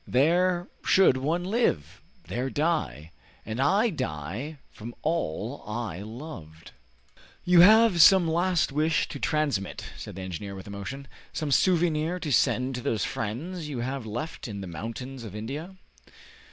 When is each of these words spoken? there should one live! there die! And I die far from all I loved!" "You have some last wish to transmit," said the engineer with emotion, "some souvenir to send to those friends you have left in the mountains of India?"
there 0.07 0.67
should 0.83 1.15
one 1.15 1.43
live! 1.43 2.01
there 2.25 2.49
die! 2.49 3.11
And 3.45 3.61
I 3.61 3.91
die 3.91 4.53
far 4.71 4.77
from 4.77 4.95
all 5.03 5.63
I 5.67 6.01
loved!" 6.01 6.71
"You 7.45 7.61
have 7.61 8.01
some 8.01 8.27
last 8.27 8.71
wish 8.71 9.07
to 9.09 9.19
transmit," 9.19 9.85
said 9.99 10.15
the 10.15 10.23
engineer 10.23 10.55
with 10.55 10.65
emotion, 10.65 11.07
"some 11.33 11.51
souvenir 11.51 12.19
to 12.19 12.31
send 12.31 12.73
to 12.73 12.81
those 12.81 13.05
friends 13.05 13.69
you 13.69 13.81
have 13.81 14.03
left 14.07 14.47
in 14.47 14.61
the 14.61 14.65
mountains 14.65 15.23
of 15.23 15.35
India?" 15.35 15.75